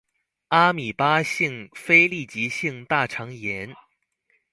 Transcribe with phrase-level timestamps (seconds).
[0.47, 3.71] 阿米巴性非痢疾性大腸炎